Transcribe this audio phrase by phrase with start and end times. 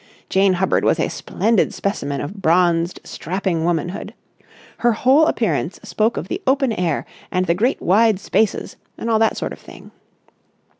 [0.29, 4.15] Jane Hubbard was a splendid specimen of bronzed, strapping womanhood.
[4.79, 9.19] Her whole appearance spoke of the open air and the great wide spaces and all
[9.19, 9.91] that sort of thing.